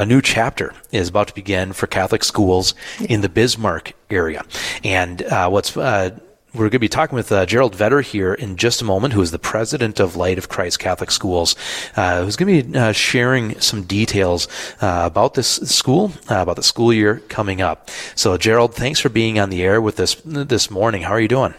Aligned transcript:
a 0.00 0.06
new 0.06 0.22
chapter 0.22 0.72
is 0.90 1.10
about 1.10 1.28
to 1.28 1.34
begin 1.34 1.74
for 1.74 1.86
Catholic 1.86 2.24
schools 2.24 2.74
in 3.06 3.20
the 3.20 3.28
Bismarck 3.28 3.92
area. 4.08 4.42
And 4.82 5.22
uh, 5.22 5.50
what's 5.50 5.76
uh, 5.76 6.18
we're 6.54 6.62
going 6.62 6.70
to 6.70 6.78
be 6.80 6.88
talking 6.88 7.14
with 7.14 7.30
uh, 7.30 7.44
Gerald 7.44 7.76
Vetter 7.76 8.02
here 8.02 8.32
in 8.32 8.56
just 8.56 8.80
a 8.80 8.84
moment, 8.84 9.12
who 9.12 9.20
is 9.20 9.30
the 9.30 9.38
president 9.38 10.00
of 10.00 10.16
Light 10.16 10.38
of 10.38 10.48
Christ 10.48 10.78
Catholic 10.80 11.10
Schools, 11.10 11.54
uh, 11.96 12.24
who's 12.24 12.34
going 12.34 12.62
to 12.62 12.68
be 12.70 12.78
uh, 12.78 12.92
sharing 12.92 13.60
some 13.60 13.82
details 13.82 14.48
uh, 14.80 15.02
about 15.04 15.34
this 15.34 15.56
school, 15.56 16.12
uh, 16.30 16.36
about 16.36 16.56
the 16.56 16.62
school 16.62 16.92
year 16.92 17.20
coming 17.28 17.60
up. 17.60 17.88
So, 18.16 18.36
Gerald, 18.38 18.74
thanks 18.74 18.98
for 18.98 19.10
being 19.10 19.38
on 19.38 19.50
the 19.50 19.62
air 19.62 19.80
with 19.80 20.00
us 20.00 20.16
this 20.24 20.70
morning. 20.70 21.02
How 21.02 21.12
are 21.12 21.20
you 21.20 21.28
doing? 21.28 21.54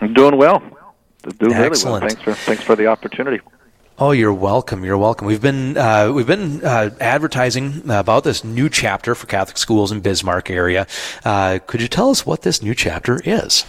I'm 0.00 0.12
doing 0.12 0.36
well. 0.36 0.62
Doing 1.38 1.54
Excellent. 1.54 1.64
really 1.64 1.74
well. 1.84 2.00
Thanks 2.00 2.22
for 2.22 2.34
thanks 2.34 2.62
for 2.62 2.76
the 2.76 2.86
opportunity. 2.86 3.40
Oh, 3.98 4.10
you're 4.10 4.34
welcome. 4.34 4.84
You're 4.84 4.98
welcome. 4.98 5.26
We've 5.26 5.40
been 5.40 5.78
uh, 5.78 6.12
we've 6.12 6.26
been 6.26 6.62
uh, 6.62 6.90
advertising 7.00 7.88
about 7.88 8.24
this 8.24 8.44
new 8.44 8.68
chapter 8.68 9.14
for 9.14 9.26
Catholic 9.26 9.56
schools 9.56 9.90
in 9.90 10.00
Bismarck 10.00 10.50
area. 10.50 10.86
Uh, 11.24 11.60
could 11.66 11.80
you 11.80 11.88
tell 11.88 12.10
us 12.10 12.26
what 12.26 12.42
this 12.42 12.62
new 12.62 12.74
chapter 12.74 13.22
is? 13.24 13.64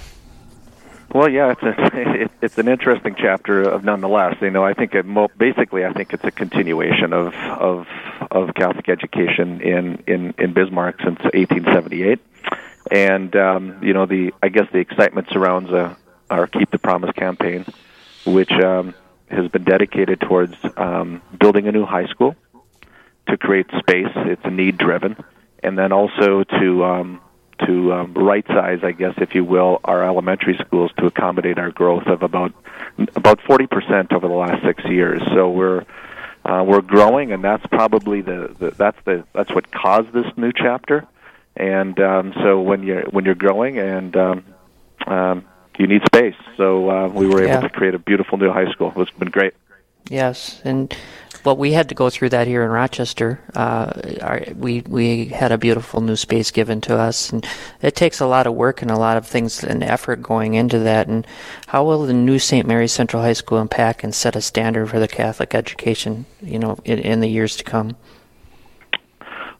Well, 1.13 1.29
yeah, 1.29 1.53
it's 1.53 1.63
a, 1.63 2.29
it's 2.41 2.57
an 2.57 2.67
interesting 2.67 3.15
chapter 3.17 3.61
of 3.61 3.85
nonetheless. 3.85 4.35
You 4.41 4.51
know, 4.51 4.65
I 4.65 4.73
think 4.73 4.95
it 4.95 5.05
mo- 5.05 5.29
basically 5.37 5.85
I 5.85 5.93
think 5.93 6.11
it's 6.11 6.25
a 6.25 6.31
continuation 6.31 7.13
of 7.13 7.33
of 7.33 7.87
of 8.29 8.53
Catholic 8.53 8.89
education 8.89 9.61
in 9.61 10.03
in 10.07 10.33
in 10.37 10.51
Bismarck 10.51 10.97
since 10.97 11.19
1878, 11.19 12.19
and 12.91 13.33
um, 13.37 13.79
you 13.81 13.93
know 13.93 14.05
the 14.05 14.33
I 14.43 14.49
guess 14.49 14.67
the 14.73 14.79
excitement 14.79 15.29
surrounds 15.31 15.71
uh, 15.71 15.95
our 16.29 16.47
Keep 16.47 16.71
the 16.71 16.79
Promise 16.79 17.13
campaign, 17.13 17.65
which 18.25 18.51
um, 18.51 18.93
has 19.29 19.49
been 19.49 19.63
dedicated 19.63 20.21
towards 20.21 20.55
um, 20.75 21.21
building 21.39 21.67
a 21.67 21.71
new 21.71 21.85
high 21.85 22.07
school 22.07 22.35
to 23.27 23.37
create 23.37 23.67
space. 23.79 24.11
It's 24.15 24.45
need 24.45 24.77
driven, 24.77 25.17
and 25.61 25.77
then 25.77 25.91
also 25.91 26.43
to 26.43 26.85
um, 26.85 27.21
to 27.65 27.93
um, 27.93 28.13
right 28.13 28.45
size, 28.47 28.79
I 28.83 28.91
guess, 28.91 29.15
if 29.17 29.33
you 29.35 29.43
will, 29.43 29.79
our 29.83 30.03
elementary 30.03 30.57
schools 30.57 30.91
to 30.97 31.07
accommodate 31.07 31.57
our 31.57 31.71
growth 31.71 32.07
of 32.07 32.21
about 32.21 32.53
about 33.15 33.39
40% 33.39 34.13
over 34.13 34.27
the 34.27 34.33
last 34.33 34.63
six 34.63 34.83
years. 34.85 35.21
So 35.33 35.49
we're 35.49 35.85
uh, 36.45 36.63
we're 36.65 36.81
growing, 36.81 37.31
and 37.33 37.43
that's 37.43 37.65
probably 37.67 38.21
the, 38.21 38.55
the 38.57 38.71
that's 38.71 38.97
the 39.05 39.25
that's 39.33 39.51
what 39.51 39.71
caused 39.71 40.13
this 40.13 40.25
new 40.37 40.51
chapter. 40.53 41.05
And 41.55 41.99
um, 41.99 42.33
so 42.41 42.61
when 42.61 42.83
you're 42.83 43.03
when 43.03 43.25
you're 43.25 43.35
growing 43.35 43.79
and 43.79 44.15
um, 44.15 44.45
um, 45.07 45.45
you 45.79 45.87
need 45.87 46.01
space, 46.05 46.35
so 46.55 46.89
uh, 46.89 47.07
we 47.07 47.27
were 47.27 47.39
able 47.41 47.49
Yeah. 47.49 47.59
to 47.61 47.69
create 47.69 47.93
a 47.95 47.99
beautiful 47.99 48.37
new 48.37 48.51
high 48.51 48.69
school. 48.71 48.93
It's 48.97 49.11
been 49.11 49.29
great. 49.29 49.53
Yes, 50.09 50.61
and 50.63 50.95
well, 51.43 51.57
we 51.57 51.73
had 51.73 51.89
to 51.89 51.95
go 51.95 52.09
through 52.09 52.29
that 52.29 52.47
here 52.47 52.63
in 52.63 52.69
Rochester. 52.69 53.39
Uh, 53.55 53.91
our, 54.21 54.41
we 54.55 54.81
we 54.87 55.25
had 55.25 55.51
a 55.51 55.57
beautiful 55.57 55.99
new 56.01 56.15
space 56.15 56.49
given 56.51 56.79
to 56.81 56.97
us, 56.97 57.29
and 57.31 57.45
it 57.81 57.95
takes 57.95 58.19
a 58.21 58.25
lot 58.25 58.47
of 58.47 58.53
work 58.53 58.81
and 58.81 58.89
a 58.89 58.97
lot 58.97 59.17
of 59.17 59.27
things 59.27 59.63
and 59.63 59.83
effort 59.83 60.21
going 60.21 60.53
into 60.53 60.79
that. 60.79 61.07
And 61.07 61.27
how 61.67 61.83
will 61.83 62.05
the 62.05 62.13
new 62.13 62.39
St. 62.39 62.65
Mary's 62.65 62.93
Central 62.93 63.21
High 63.21 63.33
School 63.33 63.59
impact 63.59 64.03
and 64.03 64.15
set 64.15 64.35
a 64.35 64.41
standard 64.41 64.89
for 64.89 64.99
the 64.99 65.07
Catholic 65.07 65.53
education, 65.53 66.25
you 66.41 66.57
know, 66.59 66.79
in, 66.85 66.99
in 66.99 67.19
the 67.19 67.29
years 67.29 67.55
to 67.57 67.63
come? 67.63 67.97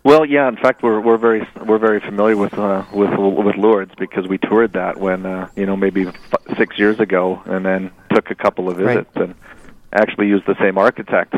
Well, 0.07 0.23
yeah. 0.25 0.47
In 0.47 0.55
fact, 0.55 0.83
we're 0.83 1.01
we're 1.01 1.17
very 1.17 1.45
we're 1.65 1.79
very 1.79 1.99
familiar 1.99 2.37
with 2.37 2.53
uh, 2.57 2.85
with 2.93 3.09
with 3.19 3.57
Lourdes 3.57 3.91
because 3.97 4.25
we 4.25 4.37
toured 4.37 4.71
that 4.71 4.97
when 4.97 5.25
uh, 5.25 5.49
you 5.57 5.65
know 5.65 5.75
maybe 5.75 6.07
f- 6.07 6.15
six 6.57 6.79
years 6.79 6.97
ago, 7.01 7.41
and 7.45 7.65
then 7.65 7.91
took 8.15 8.31
a 8.31 8.35
couple 8.35 8.69
of 8.69 8.77
Right. 8.77 8.99
visits 8.99 9.11
and 9.17 9.35
actually 9.91 10.27
used 10.29 10.45
the 10.45 10.55
same 10.61 10.77
architect. 10.77 11.33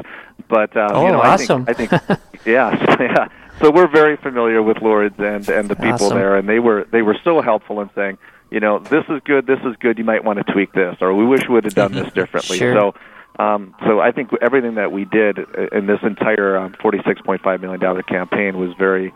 But 0.47 0.77
uh, 0.77 0.89
Oh, 0.93 1.05
you 1.07 1.11
know, 1.13 1.19
awesome. 1.19 1.65
I 1.67 1.73
think 1.73 1.93
I 1.93 1.97
think 2.09 2.45
yeah, 2.45 2.69
yeah. 2.99 3.27
So 3.59 3.71
we're 3.71 3.87
very 3.87 4.17
familiar 4.17 4.61
with 4.61 4.77
Lourdes 4.83 5.15
and 5.17 5.49
and 5.49 5.67
the 5.67 5.75
people 5.75 6.05
Awesome. 6.05 6.17
there, 6.19 6.35
and 6.35 6.47
they 6.47 6.59
were 6.59 6.85
they 6.91 7.01
were 7.01 7.17
so 7.23 7.41
helpful 7.41 7.81
in 7.81 7.89
saying, 7.95 8.19
you 8.51 8.59
know, 8.59 8.77
this 8.77 9.03
is 9.09 9.19
good, 9.25 9.47
this 9.47 9.59
is 9.65 9.75
good. 9.79 9.97
You 9.97 10.03
might 10.05 10.23
want 10.23 10.45
to 10.45 10.53
tweak 10.53 10.73
this, 10.73 10.95
or 11.01 11.15
we 11.15 11.25
wish 11.25 11.41
we 11.47 11.55
would 11.55 11.63
have 11.63 11.73
done 11.73 11.93
this 11.93 12.13
differently. 12.21 12.59
Sure. 12.59 12.75
So. 12.75 12.93
Um, 13.39 13.73
so 13.87 14.01
I 14.01 14.11
think 14.11 14.31
everything 14.41 14.75
that 14.75 14.91
we 14.91 15.05
did 15.05 15.39
in 15.71 15.87
this 15.87 15.99
entire 16.03 16.57
um, 16.57 16.73
$46.5 16.73 17.61
million 17.61 18.03
campaign 18.03 18.57
was 18.57 18.75
very 18.77 19.13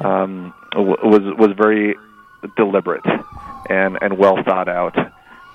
um, 0.00 0.52
was 0.74 1.22
was 1.38 1.50
very 1.56 1.96
deliberate 2.56 3.04
and 3.70 3.98
and 4.00 4.18
well 4.18 4.42
thought 4.44 4.68
out. 4.68 4.96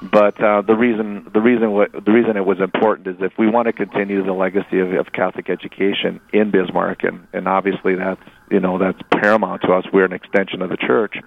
But 0.02 0.42
uh, 0.42 0.62
the 0.62 0.76
reason 0.76 1.30
the 1.34 1.42
reason 1.42 1.72
what 1.72 1.92
the 1.92 2.12
reason 2.12 2.38
it 2.38 2.46
was 2.46 2.60
important 2.60 3.08
is 3.08 3.16
if 3.20 3.38
we 3.38 3.48
want 3.48 3.68
to 3.68 3.74
continue 3.74 4.24
the 4.24 4.34
legacy 4.34 4.80
of, 4.80 4.94
of 4.94 5.12
Catholic 5.12 5.50
education 5.50 6.20
in 6.34 6.52
Bismarck, 6.52 7.04
and 7.04 7.28
and 7.34 7.48
obviously 7.48 7.96
that's 7.96 8.22
you 8.50 8.60
know 8.60 8.78
that's 8.78 9.00
paramount 9.12 9.62
to 9.64 9.74
us. 9.74 9.86
We're 9.92 10.06
an 10.06 10.14
extension 10.14 10.62
of 10.62 10.70
the 10.70 10.78
church. 10.78 11.18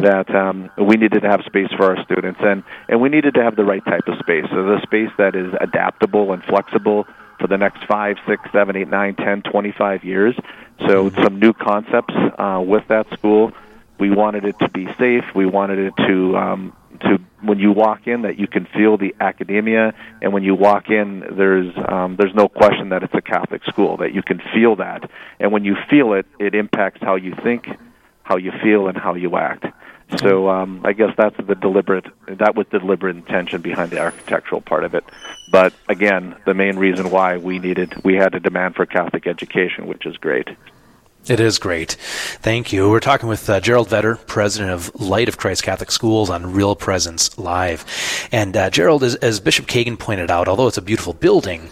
That 0.00 0.34
um, 0.34 0.68
we 0.76 0.96
needed 0.96 1.22
to 1.22 1.28
have 1.28 1.42
space 1.46 1.68
for 1.76 1.96
our 1.96 2.04
students, 2.04 2.40
and 2.42 2.64
and 2.88 3.00
we 3.00 3.08
needed 3.08 3.34
to 3.34 3.42
have 3.42 3.54
the 3.56 3.64
right 3.64 3.84
type 3.84 4.08
of 4.08 4.18
space. 4.18 4.44
So 4.50 4.64
the 4.64 4.80
space 4.82 5.10
that 5.16 5.36
is 5.36 5.54
adaptable 5.60 6.32
and 6.32 6.42
flexible 6.42 7.06
for 7.38 7.46
the 7.46 7.56
next 7.56 7.84
five, 7.86 8.16
six, 8.26 8.42
seven, 8.52 8.76
eight, 8.76 8.88
nine, 8.88 9.14
ten, 9.14 9.42
twenty-five 9.42 10.04
years. 10.04 10.34
So 10.88 11.10
some 11.10 11.38
new 11.38 11.52
concepts 11.52 12.14
uh, 12.38 12.62
with 12.66 12.88
that 12.88 13.10
school. 13.12 13.52
We 13.98 14.10
wanted 14.10 14.44
it 14.44 14.58
to 14.60 14.68
be 14.70 14.88
safe. 14.98 15.24
We 15.34 15.46
wanted 15.46 15.78
it 15.78 15.94
to 16.08 16.36
um, 16.36 16.76
to 17.02 17.20
when 17.42 17.58
you 17.58 17.72
walk 17.72 18.06
in 18.06 18.22
that 18.22 18.38
you 18.38 18.46
can 18.46 18.66
feel 18.66 18.96
the 18.96 19.14
academia, 19.20 19.94
and 20.22 20.32
when 20.32 20.42
you 20.42 20.54
walk 20.54 20.90
in, 20.90 21.20
there's 21.36 21.72
um, 21.88 22.16
there's 22.16 22.34
no 22.34 22.48
question 22.48 22.90
that 22.90 23.02
it's 23.02 23.14
a 23.14 23.22
Catholic 23.22 23.64
school. 23.64 23.96
That 23.98 24.12
you 24.14 24.22
can 24.22 24.40
feel 24.54 24.76
that, 24.76 25.10
and 25.38 25.52
when 25.52 25.64
you 25.64 25.76
feel 25.88 26.14
it, 26.14 26.26
it 26.38 26.54
impacts 26.54 27.00
how 27.02 27.16
you 27.16 27.34
think, 27.42 27.68
how 28.22 28.36
you 28.36 28.52
feel, 28.62 28.88
and 28.88 28.96
how 28.96 29.14
you 29.14 29.36
act. 29.36 29.66
So 30.18 30.48
um, 30.48 30.80
I 30.84 30.92
guess 30.92 31.14
that's 31.16 31.36
the 31.36 31.54
deliberate 31.54 32.06
that 32.26 32.56
was 32.56 32.66
the 32.70 32.80
deliberate 32.80 33.16
intention 33.16 33.60
behind 33.62 33.90
the 33.90 34.00
architectural 34.00 34.60
part 34.60 34.84
of 34.84 34.94
it. 34.94 35.04
But 35.52 35.72
again, 35.88 36.36
the 36.44 36.54
main 36.54 36.76
reason 36.76 37.10
why 37.10 37.36
we 37.36 37.58
needed 37.58 37.94
we 38.04 38.14
had 38.14 38.34
a 38.34 38.40
demand 38.40 38.74
for 38.74 38.86
Catholic 38.86 39.26
education, 39.26 39.86
which 39.86 40.06
is 40.06 40.16
great. 40.16 40.48
It 41.26 41.38
is 41.38 41.58
great. 41.58 41.92
Thank 42.40 42.72
you. 42.72 42.88
We're 42.90 42.98
talking 42.98 43.28
with 43.28 43.48
uh, 43.48 43.60
Gerald 43.60 43.88
Vetter, 43.88 44.24
president 44.26 44.70
of 44.72 44.92
Light 45.00 45.28
of 45.28 45.36
Christ 45.36 45.62
Catholic 45.62 45.90
Schools 45.90 46.30
on 46.30 46.52
Real 46.54 46.74
Presence 46.74 47.38
Live. 47.38 47.84
And 48.32 48.56
uh, 48.56 48.70
Gerald, 48.70 49.04
as, 49.04 49.14
as 49.16 49.38
Bishop 49.38 49.66
Kagan 49.66 49.98
pointed 49.98 50.30
out, 50.30 50.48
although 50.48 50.66
it's 50.66 50.78
a 50.78 50.82
beautiful 50.82 51.12
building, 51.12 51.70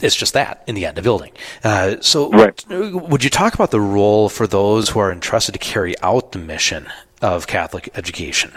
it's 0.00 0.14
just 0.16 0.34
that 0.34 0.62
in 0.66 0.74
the 0.76 0.86
end, 0.86 0.98
a 0.98 1.02
building. 1.02 1.32
Uh, 1.64 1.96
so, 2.00 2.30
Right. 2.30 2.64
would 2.68 3.24
you 3.24 3.30
talk 3.30 3.54
about 3.54 3.70
the 3.72 3.80
role 3.80 4.28
for 4.28 4.46
those 4.46 4.90
who 4.90 5.00
are 5.00 5.10
entrusted 5.12 5.52
to 5.54 5.58
carry 5.58 5.94
out 6.00 6.32
the 6.32 6.38
mission 6.38 6.86
of 7.20 7.46
Catholic 7.48 7.90
education? 7.96 8.52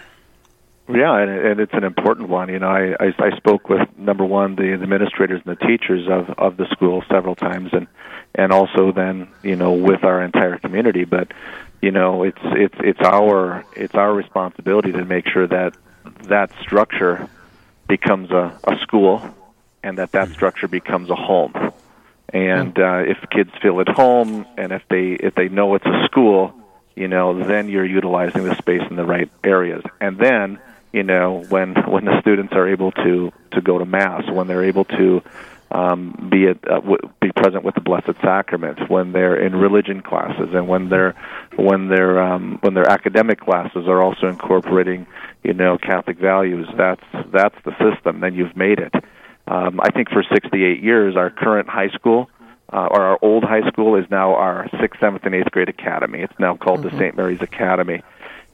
Yeah, 0.90 1.18
and, 1.18 1.30
and 1.30 1.60
it's 1.60 1.74
an 1.74 1.84
important 1.84 2.30
one. 2.30 2.50
You 2.50 2.60
know, 2.60 2.70
I, 2.70 2.96
I, 3.00 3.14
I 3.20 3.38
spoke 3.38 3.70
with 3.70 3.88
number 3.98 4.26
one 4.26 4.56
the 4.56 4.74
administrators 4.74 5.42
and 5.46 5.56
the 5.56 5.66
teachers 5.66 6.08
of 6.08 6.30
of 6.40 6.58
the 6.58 6.66
school 6.72 7.04
several 7.10 7.36
times, 7.36 7.70
and 7.74 7.88
and 8.34 8.52
also 8.52 8.92
then 8.92 9.28
you 9.44 9.56
know 9.56 9.74
with 9.74 10.04
our 10.04 10.24
entire 10.24 10.58
community. 10.58 11.06
But 11.06 11.32
you 11.82 11.92
know, 11.92 12.24
it's 12.24 12.42
it's 12.44 12.76
it's 12.80 13.02
our 13.02 13.64
it's 13.76 13.94
our 13.94 14.14
responsibility 14.14 14.92
to 14.94 15.06
make 15.06 15.28
sure 15.28 15.46
that 15.48 15.76
that 16.24 16.52
structure 16.62 17.30
becomes 17.88 18.32
a, 18.32 18.58
a 18.64 18.78
school, 18.80 19.22
and 19.84 20.00
that 20.00 20.12
that 20.14 20.30
structure 20.30 20.68
becomes 20.68 21.12
a 21.12 21.16
home. 21.16 21.54
And 22.34 22.78
uh, 22.80 23.04
if 23.06 23.18
kids 23.30 23.52
feel 23.62 23.80
at 23.80 23.90
home, 23.90 24.46
and 24.58 24.72
if 24.72 24.84
they 24.90 25.12
if 25.12 25.36
they 25.36 25.50
know 25.50 25.76
it's 25.76 25.86
a 25.86 26.06
school, 26.06 26.54
you 26.96 27.08
know, 27.08 27.44
then 27.44 27.70
you're 27.70 27.86
utilizing 27.86 28.44
the 28.44 28.56
space 28.56 28.82
in 28.90 28.96
the 28.96 29.06
right 29.06 29.30
areas. 29.44 29.84
And 30.02 30.18
then, 30.18 30.60
you 30.92 31.04
know, 31.04 31.44
when 31.50 31.76
when 31.88 32.06
the 32.06 32.20
students 32.22 32.54
are 32.54 32.68
able 32.68 32.92
to 32.92 33.32
to 33.52 33.62
go 33.62 33.78
to 33.78 33.86
mass, 33.86 34.24
when 34.32 34.48
they're 34.48 34.66
able 34.66 34.86
to 34.86 35.22
um, 35.72 36.30
be 36.32 36.48
at, 36.48 36.58
uh, 36.68 36.80
w- 36.80 36.98
be 37.22 37.32
present 37.32 37.64
with 37.64 37.76
the 37.76 37.82
Blessed 37.82 38.20
Sacrament, 38.22 38.90
when 38.90 39.12
they're 39.12 39.36
in 39.36 39.56
religion 39.56 40.02
classes, 40.02 40.50
and 40.54 40.68
when 40.68 40.90
they're 40.90 41.16
when 41.56 41.90
their 41.90 42.22
um, 42.22 42.58
when 42.62 42.74
their 42.74 42.90
academic 42.90 43.40
classes 43.40 43.88
are 43.88 44.02
also 44.02 44.28
incorporating, 44.28 45.06
you 45.44 45.54
know, 45.54 45.78
Catholic 45.78 46.18
values. 46.18 46.68
That's 46.76 47.04
that's 47.32 47.56
the 47.66 47.76
system. 47.78 48.20
Then 48.20 48.34
you've 48.34 48.58
made 48.58 48.80
it. 48.80 48.94
Um, 49.48 49.80
I 49.82 49.90
think 49.90 50.10
for 50.10 50.24
68 50.24 50.84
years, 50.84 51.16
our 51.16 51.32
current 51.32 51.68
high 51.68 51.90
school 51.90 52.30
uh, 52.72 52.88
or 52.92 53.02
our 53.02 53.20
old 53.22 53.44
high 53.44 53.68
school 53.70 53.96
is 53.96 54.06
now 54.10 54.36
our 54.36 54.70
sixth, 54.80 55.00
seventh, 55.00 55.26
and 55.26 55.34
eighth 55.34 55.52
grade 55.52 55.70
academy. 55.70 56.20
It's 56.20 56.38
now 56.40 56.56
called 56.56 56.84
the 56.84 56.92
St. 56.92 57.16
Mary's 57.16 57.42
Academy, 57.42 58.04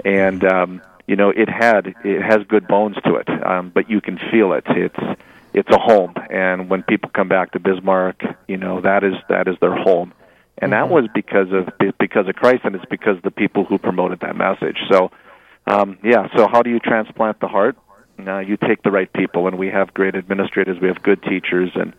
and 0.03 0.43
um, 0.45 0.81
you 1.07 1.15
know 1.15 1.29
it 1.29 1.49
had 1.49 1.93
it 2.03 2.21
has 2.21 2.45
good 2.47 2.67
bones 2.67 2.97
to 3.05 3.15
it, 3.15 3.29
um, 3.45 3.71
but 3.73 3.89
you 3.89 4.01
can 4.01 4.17
feel 4.31 4.53
it. 4.53 4.63
It's 4.67 5.19
it's 5.53 5.69
a 5.69 5.79
home, 5.79 6.13
and 6.29 6.69
when 6.69 6.83
people 6.83 7.09
come 7.13 7.27
back 7.27 7.51
to 7.51 7.59
Bismarck, 7.59 8.21
you 8.47 8.57
know 8.57 8.81
that 8.81 9.03
is 9.03 9.13
that 9.29 9.47
is 9.47 9.55
their 9.61 9.75
home, 9.75 10.13
and 10.57 10.73
that 10.73 10.89
was 10.89 11.07
because 11.13 11.47
of 11.51 11.69
because 11.99 12.27
of 12.27 12.35
Christ, 12.35 12.61
and 12.63 12.75
it's 12.75 12.85
because 12.85 13.17
of 13.17 13.23
the 13.23 13.31
people 13.31 13.65
who 13.65 13.77
promoted 13.77 14.19
that 14.21 14.35
message. 14.35 14.77
So, 14.91 15.11
um, 15.67 15.97
yeah. 16.03 16.27
So 16.35 16.47
how 16.47 16.61
do 16.61 16.69
you 16.69 16.79
transplant 16.79 17.39
the 17.39 17.47
heart? 17.47 17.77
Uh, 18.25 18.39
you 18.39 18.57
take 18.57 18.81
the 18.83 18.91
right 18.91 19.11
people, 19.11 19.47
and 19.47 19.57
we 19.57 19.67
have 19.67 19.93
great 19.93 20.15
administrators. 20.15 20.79
We 20.81 20.87
have 20.87 21.03
good 21.03 21.21
teachers, 21.23 21.71
and 21.75 21.93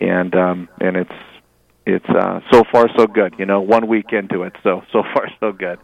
and 0.00 0.34
um, 0.34 0.68
and 0.80 0.96
it's 0.96 1.12
it's 1.86 2.08
uh, 2.08 2.40
so 2.52 2.64
far 2.70 2.88
so 2.96 3.06
good. 3.06 3.34
You 3.38 3.46
know, 3.46 3.60
one 3.60 3.86
week 3.86 4.12
into 4.12 4.42
it, 4.42 4.54
so 4.62 4.82
so 4.92 5.02
far 5.14 5.28
so 5.40 5.52
good. 5.52 5.78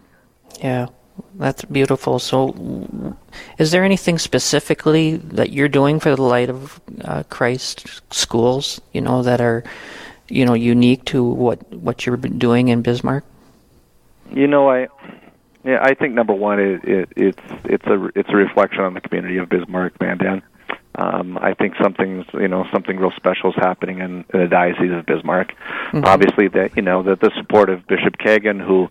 Yeah, 0.62 0.87
that's 1.36 1.64
beautiful. 1.64 2.18
So, 2.18 3.16
is 3.58 3.70
there 3.70 3.84
anything 3.84 4.18
specifically 4.18 5.16
that 5.16 5.50
you're 5.50 5.68
doing 5.68 6.00
for 6.00 6.14
the 6.14 6.22
Light 6.22 6.50
of 6.50 6.80
uh, 7.02 7.22
Christ 7.28 8.02
schools? 8.12 8.80
You 8.92 9.00
know 9.00 9.22
that 9.22 9.40
are, 9.40 9.64
you 10.28 10.44
know, 10.44 10.54
unique 10.54 11.04
to 11.06 11.22
what 11.22 11.72
what 11.72 12.06
you're 12.06 12.16
doing 12.16 12.68
in 12.68 12.82
Bismarck. 12.82 13.24
You 14.32 14.46
know, 14.46 14.70
I 14.70 14.88
yeah, 15.66 15.80
I 15.82 15.94
think 15.94 16.14
number 16.14 16.32
one, 16.32 16.60
it, 16.60 16.84
it, 16.84 17.08
it's 17.16 17.42
it's 17.64 17.86
a 17.86 18.10
it's 18.14 18.28
a 18.30 18.36
reflection 18.36 18.82
on 18.82 18.94
the 18.94 19.00
community 19.00 19.38
of 19.38 19.48
Bismarck, 19.48 20.00
Mandan. 20.00 20.42
Um, 20.94 21.36
I 21.38 21.54
think 21.54 21.74
something's 21.82 22.24
you 22.32 22.46
know 22.46 22.66
something 22.72 22.96
real 22.96 23.10
special 23.16 23.50
is 23.50 23.56
happening 23.56 23.98
in, 23.98 24.24
in 24.32 24.40
the 24.40 24.46
diocese 24.46 24.92
of 24.92 25.04
Bismarck. 25.06 25.52
Mm-hmm. 25.88 26.04
Obviously, 26.04 26.48
that 26.48 26.76
you 26.76 26.82
know 26.82 27.02
that 27.02 27.20
the 27.20 27.32
support 27.36 27.68
of 27.68 27.84
Bishop 27.88 28.16
Kagan, 28.16 28.64
who 28.64 28.88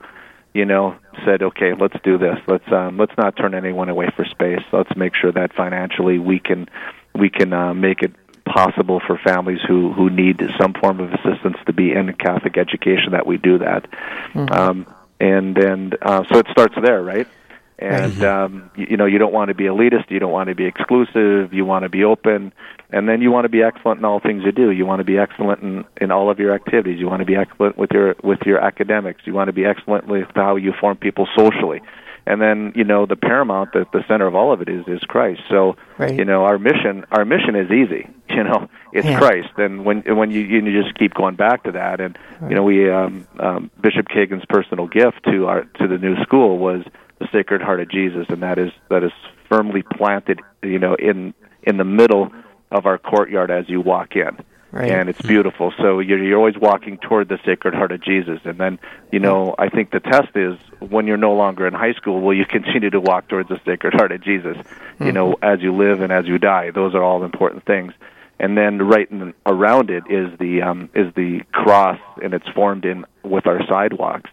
you 0.53 0.65
know 0.65 0.97
said, 1.23 1.41
okay, 1.41 1.73
let's 1.73 1.95
do 2.03 2.17
this. 2.17 2.37
Let's 2.47 2.69
um, 2.71 2.97
let's 2.97 3.15
not 3.17 3.35
turn 3.35 3.53
anyone 3.53 3.89
away 3.89 4.09
for 4.15 4.25
space. 4.25 4.63
Let's 4.71 4.95
make 4.95 5.15
sure 5.15 5.31
that 5.31 5.53
financially 5.53 6.19
we 6.19 6.39
can 6.39 6.67
we 7.13 7.29
can 7.29 7.53
uh, 7.53 7.73
make 7.73 8.01
it 8.01 8.13
possible 8.45 9.01
for 9.05 9.17
families 9.17 9.59
who 9.67 9.91
who 9.93 10.09
need 10.09 10.41
some 10.59 10.73
form 10.73 10.99
of 10.99 11.11
assistance 11.13 11.57
to 11.65 11.73
be 11.73 11.91
in 11.91 12.13
Catholic 12.13 12.57
education 12.57 13.11
that 13.11 13.25
we 13.25 13.37
do 13.37 13.57
that. 13.59 13.89
Mm-hmm. 14.33 14.51
Um, 14.51 14.87
and 15.19 15.57
and 15.57 15.97
uh, 16.01 16.23
so 16.31 16.39
it 16.39 16.47
starts 16.51 16.75
there, 16.81 17.01
right? 17.01 17.27
And 17.77 18.13
mm-hmm. 18.13 18.23
um, 18.23 18.71
you, 18.75 18.87
you 18.91 18.97
know 18.97 19.05
you 19.05 19.17
don't 19.17 19.33
want 19.33 19.49
to 19.49 19.53
be 19.53 19.65
elitist 19.65 20.09
you 20.09 20.19
don't 20.19 20.31
want 20.31 20.49
to 20.49 20.55
be 20.55 20.65
exclusive 20.65 21.53
you 21.53 21.65
want 21.65 21.83
to 21.83 21.89
be 21.89 22.03
open 22.03 22.53
and 22.91 23.09
then 23.09 23.21
you 23.21 23.31
want 23.31 23.45
to 23.45 23.49
be 23.49 23.61
excellent 23.61 23.99
in 23.99 24.05
all 24.05 24.19
things 24.19 24.43
you 24.43 24.51
do 24.51 24.71
you 24.71 24.85
want 24.85 24.99
to 24.99 25.03
be 25.03 25.17
excellent 25.17 25.61
in, 25.61 25.85
in 25.99 26.11
all 26.11 26.29
of 26.29 26.39
your 26.39 26.53
activities 26.53 26.99
you 26.99 27.07
want 27.07 27.19
to 27.19 27.25
be 27.25 27.35
excellent 27.35 27.77
with 27.77 27.91
your 27.91 28.15
with 28.23 28.39
your 28.45 28.59
academics 28.59 29.21
you 29.25 29.33
want 29.33 29.47
to 29.47 29.53
be 29.53 29.65
excellent 29.65 30.07
with 30.07 30.27
how 30.35 30.55
you 30.55 30.73
form 30.79 30.95
people 30.95 31.27
socially 31.35 31.81
and 32.25 32.41
then 32.41 32.71
you 32.75 32.83
know 32.83 33.05
the 33.05 33.15
paramount 33.15 33.71
the, 33.73 33.85
the 33.93 34.03
center 34.07 34.25
of 34.25 34.35
all 34.35 34.51
of 34.51 34.61
it 34.61 34.69
is 34.69 34.87
is 34.87 34.99
christ 35.01 35.41
so 35.49 35.75
right. 35.97 36.15
you 36.15 36.25
know 36.25 36.43
our 36.43 36.57
mission 36.57 37.05
our 37.11 37.25
mission 37.25 37.55
is 37.55 37.69
easy 37.71 38.07
you 38.29 38.43
know 38.43 38.69
it's 38.93 39.05
yeah. 39.05 39.19
christ 39.19 39.49
and 39.57 39.85
when 39.85 40.01
when 40.15 40.31
you 40.31 40.41
you 40.41 40.81
just 40.81 40.97
keep 40.97 41.13
going 41.13 41.35
back 41.35 41.63
to 41.63 41.71
that 41.71 41.99
and 41.99 42.17
right. 42.39 42.49
you 42.49 42.55
know 42.55 42.63
we 42.63 42.89
um, 42.89 43.27
um 43.39 43.69
bishop 43.81 44.07
kagan's 44.07 44.45
personal 44.47 44.87
gift 44.87 45.23
to 45.25 45.47
our 45.47 45.63
to 45.79 45.87
the 45.87 45.97
new 45.97 46.15
school 46.23 46.57
was 46.57 46.83
the 47.25 47.37
Sacred 47.37 47.61
Heart 47.61 47.81
of 47.81 47.89
Jesus, 47.89 48.25
and 48.29 48.41
that 48.43 48.57
is 48.57 48.71
that 48.89 49.03
is 49.03 49.11
firmly 49.49 49.83
planted, 49.83 50.41
you 50.63 50.79
know, 50.79 50.95
in 50.95 51.33
in 51.63 51.77
the 51.77 51.83
middle 51.83 52.31
of 52.71 52.85
our 52.85 52.97
courtyard 52.97 53.51
as 53.51 53.69
you 53.69 53.81
walk 53.81 54.15
in. 54.15 54.37
Right. 54.71 54.91
And 54.91 55.07
it's 55.07 55.21
beautiful. 55.21 55.73
So 55.77 55.99
you're, 55.99 56.21
you're 56.21 56.37
always 56.37 56.57
walking 56.57 56.97
toward 56.97 57.29
the 57.29 57.39
Sacred 57.45 57.73
Heart 57.73 57.93
of 57.93 58.03
Jesus. 58.03 58.41
And 58.43 58.57
then, 58.57 58.77
you 59.09 59.19
know, 59.19 59.55
I 59.57 59.69
think 59.69 59.91
the 59.91 60.01
test 60.01 60.35
is 60.35 60.57
when 60.81 61.07
you're 61.07 61.15
no 61.15 61.33
longer 61.33 61.65
in 61.65 61.73
high 61.73 61.93
school, 61.93 62.19
will 62.19 62.35
you 62.35 62.45
continue 62.49 62.89
to 62.89 62.99
walk 62.99 63.29
towards 63.29 63.47
the 63.47 63.61
Sacred 63.65 63.93
Heart 63.93 64.11
of 64.11 64.21
Jesus? 64.21 64.57
Mm-hmm. 64.57 65.05
You 65.05 65.11
know, 65.13 65.31
mm-hmm. 65.31 65.45
as 65.45 65.61
you 65.61 65.71
live 65.71 66.01
and 66.01 66.11
as 66.11 66.25
you 66.25 66.39
die. 66.39 66.71
Those 66.71 66.93
are 66.93 67.01
all 67.01 67.23
important 67.23 67.65
things. 67.65 67.93
And 68.37 68.57
then 68.57 68.79
right 68.79 69.09
in, 69.09 69.33
around 69.45 69.89
it 69.89 70.03
is 70.09 70.37
the 70.39 70.63
um, 70.63 70.89
is 70.93 71.13
the 71.15 71.43
cross, 71.53 71.99
and 72.21 72.33
it's 72.33 72.47
formed 72.49 72.83
in 72.83 73.05
with 73.23 73.47
our 73.47 73.65
sidewalks, 73.65 74.29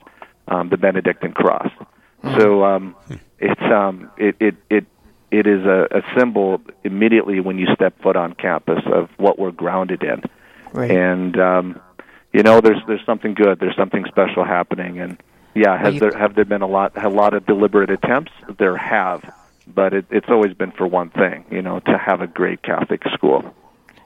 um, 0.48 0.70
the 0.70 0.76
Benedictine 0.76 1.34
cross. 1.34 1.70
So 2.22 2.64
um, 2.64 2.94
it's 3.38 3.60
um, 3.60 4.10
it 4.16 4.36
it 4.38 4.54
it 4.70 4.86
it 5.30 5.46
is 5.46 5.64
a, 5.64 5.88
a 5.90 6.02
symbol 6.16 6.60
immediately 6.84 7.40
when 7.40 7.58
you 7.58 7.66
step 7.74 8.00
foot 8.00 8.16
on 8.16 8.34
campus 8.34 8.82
of 8.86 9.10
what 9.16 9.38
we're 9.38 9.50
grounded 9.50 10.02
in, 10.02 10.22
right. 10.72 10.90
and 10.90 11.38
um, 11.38 11.80
you 12.32 12.42
know 12.42 12.60
there's 12.60 12.80
there's 12.86 13.04
something 13.04 13.34
good, 13.34 13.58
there's 13.58 13.76
something 13.76 14.04
special 14.06 14.44
happening, 14.44 15.00
and 15.00 15.20
yeah, 15.54 15.76
has 15.76 15.98
there 15.98 16.16
have 16.16 16.34
there 16.34 16.44
been 16.44 16.62
a 16.62 16.66
lot 16.66 16.92
a 17.02 17.08
lot 17.08 17.34
of 17.34 17.44
deliberate 17.44 17.90
attempts? 17.90 18.32
There 18.58 18.76
have, 18.76 19.34
but 19.66 19.92
it, 19.92 20.06
it's 20.10 20.28
always 20.28 20.54
been 20.54 20.70
for 20.72 20.86
one 20.86 21.10
thing, 21.10 21.44
you 21.50 21.62
know, 21.62 21.80
to 21.80 21.98
have 21.98 22.20
a 22.20 22.26
great 22.26 22.62
Catholic 22.62 23.02
school. 23.12 23.54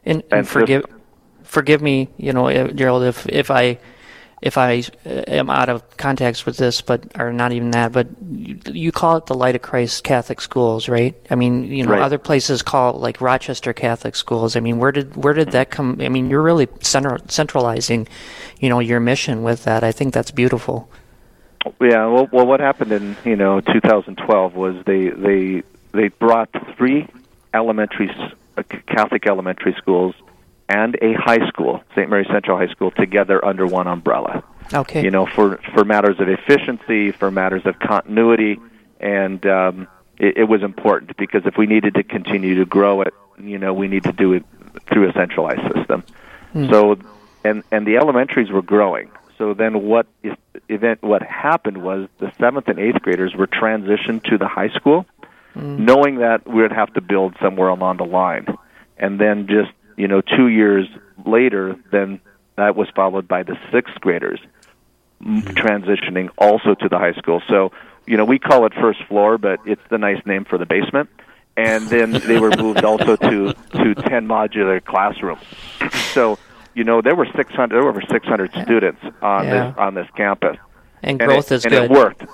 And, 0.04 0.22
and, 0.22 0.32
and 0.32 0.48
forgive 0.48 0.86
forgive 1.42 1.82
me, 1.82 2.08
you 2.16 2.32
know, 2.32 2.68
Gerald, 2.68 3.04
if 3.04 3.28
if 3.28 3.50
I 3.50 3.78
if 4.42 4.58
I 4.58 4.82
uh, 5.06 5.08
am 5.28 5.48
out 5.48 5.68
of 5.68 5.96
context 5.96 6.44
with 6.44 6.56
this, 6.56 6.82
but 6.82 7.02
or 7.18 7.32
not 7.32 7.52
even 7.52 7.70
that, 7.70 7.92
but 7.92 8.06
you, 8.30 8.58
you, 8.66 8.92
call 8.92 9.16
it 9.16 9.26
the 9.26 9.34
Light 9.34 9.54
of 9.54 9.62
Christ 9.62 10.04
Catholic 10.04 10.40
Schools, 10.40 10.88
right? 10.88 11.14
I 11.30 11.34
mean, 11.34 11.64
you 11.64 11.84
know, 11.84 11.92
right. 11.92 12.02
other 12.02 12.18
places 12.18 12.62
call 12.62 12.94
it 12.94 12.98
like 12.98 13.20
Rochester 13.20 13.72
Catholic 13.72 14.14
Schools. 14.14 14.54
I 14.54 14.60
mean, 14.60 14.78
where 14.78 14.92
did 14.92 15.16
where 15.16 15.32
did 15.32 15.52
that 15.52 15.70
come? 15.70 16.00
I 16.00 16.08
mean, 16.08 16.28
you're 16.28 16.42
really 16.42 16.68
center, 16.80 17.18
centralizing, 17.28 18.08
you 18.60 18.68
know, 18.68 18.80
your 18.80 19.00
mission 19.00 19.42
with 19.42 19.64
that. 19.64 19.82
I 19.82 19.92
think 19.92 20.12
that's 20.12 20.30
beautiful. 20.30 20.90
Yeah. 21.80 22.06
Well, 22.06 22.28
well, 22.30 22.46
what 22.46 22.60
happened 22.60 22.92
in 22.92 23.16
you 23.24 23.36
know 23.36 23.60
2012 23.60 24.54
was 24.54 24.76
they 24.84 25.08
they 25.08 25.62
they 25.92 26.08
brought 26.08 26.50
three 26.76 27.08
elementary 27.54 28.10
uh, 28.58 28.62
Catholic 28.86 29.26
elementary 29.26 29.74
schools 29.78 30.14
and 30.68 30.96
a 31.00 31.12
high 31.14 31.46
school, 31.48 31.82
St. 31.94 32.10
Mary 32.10 32.26
Central 32.30 32.58
High 32.58 32.72
School, 32.72 32.90
together 32.90 33.44
under 33.44 33.66
one 33.66 33.86
umbrella. 33.86 34.42
Okay. 34.72 35.02
You 35.04 35.10
know, 35.10 35.26
for 35.26 35.58
for 35.74 35.84
matters 35.84 36.18
of 36.18 36.28
efficiency, 36.28 37.12
for 37.12 37.30
matters 37.30 37.62
of 37.66 37.78
continuity, 37.78 38.58
and 38.98 39.44
um, 39.46 39.88
it, 40.18 40.38
it 40.38 40.44
was 40.44 40.62
important 40.62 41.16
because 41.16 41.42
if 41.46 41.56
we 41.56 41.66
needed 41.66 41.94
to 41.94 42.02
continue 42.02 42.56
to 42.56 42.64
grow 42.64 43.02
it, 43.02 43.14
you 43.38 43.58
know, 43.58 43.72
we 43.72 43.86
need 43.86 44.04
to 44.04 44.12
do 44.12 44.32
it 44.32 44.44
through 44.92 45.08
a 45.08 45.12
centralized 45.12 45.62
system. 45.74 46.02
Hmm. 46.52 46.70
So, 46.70 46.98
and 47.44 47.62
and 47.70 47.86
the 47.86 47.96
elementaries 47.96 48.50
were 48.50 48.62
growing. 48.62 49.10
So 49.38 49.54
then, 49.54 49.82
what 49.82 50.06
event? 50.68 51.02
What 51.02 51.22
happened 51.22 51.78
was 51.78 52.08
the 52.18 52.32
seventh 52.40 52.66
and 52.68 52.80
eighth 52.80 53.02
graders 53.02 53.34
were 53.36 53.46
transitioned 53.46 54.24
to 54.24 54.38
the 54.38 54.48
high 54.48 54.70
school, 54.70 55.06
hmm. 55.52 55.84
knowing 55.84 56.16
that 56.16 56.46
we 56.46 56.62
would 56.62 56.72
have 56.72 56.92
to 56.94 57.00
build 57.00 57.36
somewhere 57.40 57.68
along 57.68 57.98
the 57.98 58.04
line, 58.04 58.46
and 58.96 59.20
then 59.20 59.46
just 59.46 59.70
you 59.96 60.08
know, 60.08 60.20
two 60.20 60.48
years 60.48 60.86
later, 61.24 61.76
then 61.90 62.20
that 62.56 62.76
was 62.76 62.88
followed 62.94 63.28
by 63.28 63.42
the 63.42 63.58
sixth 63.72 64.00
graders 64.00 64.40
mm-hmm. 65.22 65.48
transitioning 65.50 66.30
also 66.38 66.74
to 66.74 66.88
the 66.88 66.98
high 66.98 67.12
school. 67.14 67.42
So, 67.48 67.72
you 68.06 68.16
know, 68.16 68.24
we 68.24 68.38
call 68.38 68.66
it 68.66 68.74
first 68.74 69.02
floor, 69.04 69.38
but 69.38 69.60
it's 69.66 69.82
the 69.90 69.98
nice 69.98 70.24
name 70.26 70.44
for 70.44 70.58
the 70.58 70.66
basement. 70.66 71.10
And 71.56 71.88
then 71.88 72.12
they 72.26 72.38
were 72.38 72.50
moved 72.56 72.84
also 72.84 73.16
to 73.16 73.52
to 73.52 73.94
ten 73.94 74.26
modular 74.26 74.84
classrooms. 74.84 75.42
So, 76.16 76.38
you 76.72 76.82
know, 76.82 77.02
there 77.02 77.14
were 77.14 77.26
six 77.36 77.52
hundred, 77.52 77.76
there 77.76 77.82
were 77.82 77.90
over 77.90 78.00
six 78.10 78.26
hundred 78.26 78.50
students 78.62 79.02
on 79.20 79.44
yeah. 79.44 79.68
this 79.68 79.74
on 79.76 79.94
this 79.94 80.08
campus, 80.16 80.56
and, 81.02 81.20
and 81.20 81.28
growth 81.28 81.52
it, 81.52 81.56
is 81.56 81.64
and 81.66 81.72
good. 81.72 81.82
And 81.82 81.92
it 81.92 81.94
worked, 81.94 82.24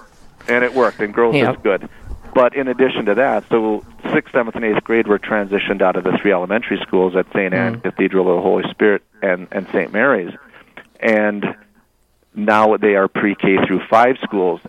and 0.47 0.65
it 0.65 0.73
worked, 0.73 1.01
and 1.01 1.13
growth 1.13 1.35
is 1.35 1.57
good. 1.65 1.89
But 2.35 2.57
in 2.57 2.69
addition 2.69 3.07
to 3.07 3.15
that, 3.17 3.49
so 3.49 3.85
sixth, 4.13 4.33
seventh, 4.33 4.57
and 4.57 4.65
eighth 4.65 4.85
grade 4.85 5.07
were 5.07 5.19
transitioned 5.19 5.83
out 5.83 5.97
of 5.97 6.05
the 6.05 6.17
three 6.21 6.33
elementary 6.33 6.79
schools 6.87 7.15
at 7.15 7.27
St. 7.29 7.53
Anne 7.53 7.77
mm. 7.77 7.83
Cathedral 7.83 8.29
of 8.31 8.37
the 8.37 8.43
Holy 8.43 8.65
Spirit 8.71 9.03
and, 9.21 9.49
and 9.53 9.67
St. 9.69 9.93
Mary's. 9.93 10.33
And 10.99 11.45
now 12.35 12.77
they 12.77 12.95
are 12.95 13.09
pre-K 13.09 13.67
through 13.67 13.81
five 13.91 14.17
schools. 14.23 14.61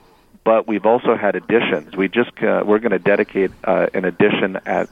But 0.44 0.68
we've 0.68 0.86
also 0.86 1.16
had 1.16 1.36
additions. 1.36 1.96
We 1.96 2.10
just 2.10 2.32
uh, 2.44 2.64
we're 2.66 2.80
going 2.80 2.92
to 2.92 3.00
dedicate 3.00 3.52
uh, 3.64 3.88
an 3.94 4.04
addition 4.04 4.58
at 4.66 4.90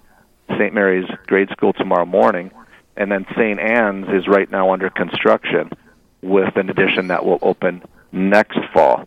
St. 0.49 0.73
Mary's 0.73 1.09
grade 1.27 1.49
school 1.49 1.73
tomorrow 1.73 2.05
morning, 2.05 2.51
and 2.95 3.11
then 3.11 3.25
St. 3.35 3.59
Anne's 3.59 4.07
is 4.07 4.29
right 4.29 4.49
now 4.49 4.71
under 4.71 4.89
construction 4.89 5.69
with 6.21 6.55
an 6.55 6.69
addition 6.69 7.07
that 7.07 7.25
will 7.25 7.39
open 7.41 7.83
next 8.13 8.59
fall. 8.73 9.05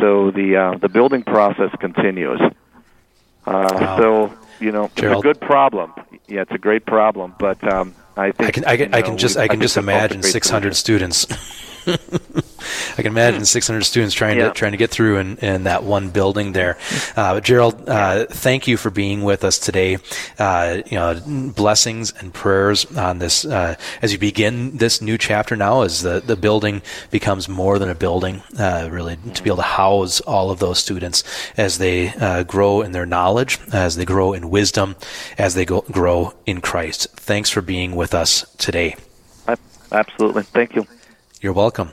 So 0.00 0.30
the 0.30 0.56
uh, 0.56 0.78
the 0.78 0.88
building 0.88 1.24
process 1.24 1.70
continues. 1.78 2.40
Uh, 3.46 3.68
wow. 3.72 3.98
So 3.98 4.38
you 4.60 4.72
know, 4.72 4.90
Gerald. 4.94 5.24
it's 5.24 5.38
a 5.38 5.40
good 5.40 5.40
problem. 5.46 5.92
Yeah, 6.28 6.42
it's 6.42 6.52
a 6.52 6.58
great 6.58 6.86
problem, 6.86 7.34
but 7.38 7.62
um, 7.70 7.94
I 8.16 8.30
think 8.30 8.48
I 8.48 8.50
can 8.52 8.64
I 8.64 8.76
can, 8.76 8.84
you 8.84 8.88
know, 8.90 8.98
I 8.98 9.02
can 9.02 9.16
just 9.18 9.36
I 9.36 9.48
can 9.48 9.60
just 9.60 9.76
imagine 9.76 10.22
600 10.22 10.76
students. 10.76 11.26
I 12.92 12.96
can 12.96 13.06
imagine 13.06 13.44
600 13.44 13.82
students 13.82 14.14
trying 14.14 14.38
yeah. 14.38 14.48
to 14.48 14.54
trying 14.54 14.72
to 14.72 14.78
get 14.78 14.90
through 14.90 15.18
in, 15.18 15.36
in 15.38 15.64
that 15.64 15.84
one 15.84 16.10
building 16.10 16.52
there. 16.52 16.76
Uh, 17.16 17.40
Gerald, 17.40 17.88
uh, 17.88 18.26
thank 18.26 18.66
you 18.66 18.76
for 18.76 18.90
being 18.90 19.22
with 19.22 19.44
us 19.44 19.58
today. 19.58 19.98
Uh, 20.38 20.82
you 20.86 20.96
know, 20.96 21.20
blessings 21.54 22.12
and 22.12 22.32
prayers 22.32 22.84
on 22.96 23.18
this 23.18 23.44
uh, 23.44 23.76
as 24.02 24.12
you 24.12 24.18
begin 24.18 24.76
this 24.76 25.00
new 25.00 25.16
chapter 25.16 25.56
now, 25.56 25.82
as 25.82 26.02
the 26.02 26.20
the 26.20 26.36
building 26.36 26.82
becomes 27.10 27.48
more 27.48 27.78
than 27.78 27.88
a 27.88 27.94
building. 27.94 28.42
Uh, 28.58 28.88
really, 28.90 29.16
to 29.34 29.42
be 29.42 29.48
able 29.48 29.56
to 29.56 29.62
house 29.62 30.20
all 30.20 30.50
of 30.50 30.58
those 30.58 30.78
students 30.78 31.24
as 31.56 31.78
they 31.78 32.08
uh, 32.14 32.42
grow 32.42 32.82
in 32.82 32.92
their 32.92 33.06
knowledge, 33.06 33.58
as 33.72 33.96
they 33.96 34.04
grow 34.04 34.32
in 34.32 34.50
wisdom, 34.50 34.96
as 35.38 35.54
they 35.54 35.64
go, 35.64 35.82
grow 35.90 36.34
in 36.46 36.60
Christ. 36.60 37.08
Thanks 37.16 37.50
for 37.50 37.62
being 37.62 37.96
with 37.96 38.14
us 38.14 38.44
today. 38.56 38.96
Absolutely, 39.92 40.42
thank 40.42 40.74
you. 40.74 40.86
You're 41.40 41.52
welcome. 41.52 41.80